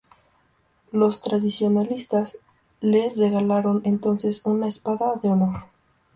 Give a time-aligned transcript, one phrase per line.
[0.91, 2.39] Los tradicionalistas
[2.79, 5.65] le regalaron entonces una espada de honor.